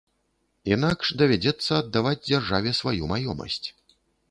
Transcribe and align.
Інакш 0.75 1.11
давядзецца 1.23 1.71
аддаваць 1.81 2.23
дзяржаве 2.29 2.75
сваю 2.81 3.13
маёмасць. 3.15 3.63